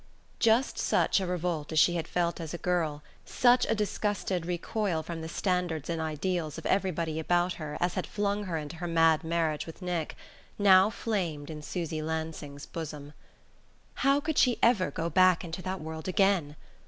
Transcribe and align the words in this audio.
JUST 0.39 0.79
such 0.79 1.19
a 1.19 1.27
revolt 1.27 1.71
as 1.71 1.77
she 1.77 1.93
had 1.93 2.07
felt 2.07 2.39
as 2.41 2.55
a 2.55 2.57
girl, 2.57 3.03
such 3.23 3.67
a 3.67 3.75
disgusted 3.75 4.47
recoil 4.47 5.03
from 5.03 5.21
the 5.21 5.29
standards 5.29 5.91
and 5.91 6.01
ideals 6.01 6.57
of 6.57 6.65
everybody 6.65 7.19
about 7.19 7.53
her 7.61 7.77
as 7.79 7.93
had 7.93 8.07
flung 8.07 8.45
her 8.45 8.57
into 8.57 8.77
her 8.77 8.87
mad 8.87 9.23
marriage 9.23 9.67
with 9.67 9.79
Nick, 9.79 10.15
now 10.57 10.89
flamed 10.89 11.51
in 11.51 11.61
Susy 11.61 12.01
Lansing's 12.01 12.65
bosom. 12.65 13.13
How 14.01 14.19
could 14.19 14.39
she 14.39 14.57
ever 14.63 14.89
go 14.89 15.07
back 15.07 15.43
into 15.45 15.61
that 15.61 15.81
world 15.81 16.07
again? 16.07 16.55